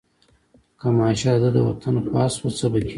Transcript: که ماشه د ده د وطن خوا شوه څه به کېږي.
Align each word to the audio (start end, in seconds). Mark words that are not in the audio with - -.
که 0.79 0.87
ماشه 0.97 1.33
د 1.37 1.41
ده 1.41 1.49
د 1.55 1.57
وطن 1.67 1.95
خوا 2.05 2.25
شوه 2.35 2.49
څه 2.59 2.67
به 2.71 2.79
کېږي. 2.81 2.89